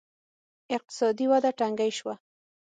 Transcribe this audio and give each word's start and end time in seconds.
اقتصادي 0.75 1.25
وده 1.31 1.51
ټکنۍ 1.59 1.91
شوه 1.97 2.15